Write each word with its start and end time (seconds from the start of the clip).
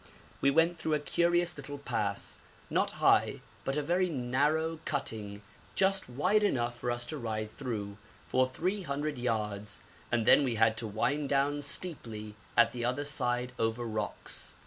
We 0.41 0.49
went 0.49 0.77
through 0.79 0.95
a 0.95 0.99
curious 0.99 1.55
little 1.55 1.77
pass, 1.77 2.39
not 2.71 2.89
high, 3.05 3.41
but 3.63 3.77
a 3.77 3.83
very 3.83 4.09
narrow 4.09 4.79
cutting 4.83 5.43
just 5.75 6.09
wide 6.09 6.43
enough 6.43 6.75
for 6.79 6.89
us 6.89 7.05
to 7.05 7.19
ride 7.19 7.51
through, 7.51 7.97
for 8.25 8.49
300 8.49 9.19
yards, 9.19 9.81
and 10.11 10.25
then 10.25 10.43
we 10.43 10.55
had 10.55 10.75
to 10.77 10.87
wind 10.87 11.29
down 11.29 11.61
steeply 11.61 12.33
at 12.57 12.71
the 12.71 12.83
other 12.83 13.03
side 13.03 13.51
over 13.59 13.83
rocks. 13.83 14.55